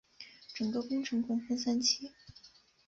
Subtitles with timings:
[0.55, 2.09] 整个工程共分三期。